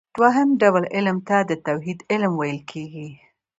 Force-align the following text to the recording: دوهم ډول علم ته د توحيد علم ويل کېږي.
دوهم 0.19 0.49
ډول 0.61 0.83
علم 0.95 1.17
ته 1.27 1.37
د 1.49 1.51
توحيد 1.67 1.99
علم 2.11 2.31
ويل 2.37 2.59
کېږي. 2.71 3.09